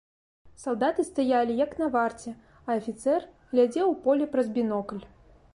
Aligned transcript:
Салдаты 0.61 1.03
стаялі, 1.09 1.57
як 1.65 1.71
на 1.83 1.91
варце, 1.97 2.33
а 2.67 2.79
афіцэр 2.79 3.31
глядзеў 3.53 3.87
у 3.95 3.97
поле 4.07 4.25
праз 4.37 4.47
бінокль. 4.57 5.03